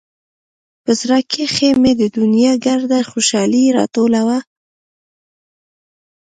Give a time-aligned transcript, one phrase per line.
[0.83, 4.39] په زړه کښې مې د دونيا ګرده خوشالي راټوله وه.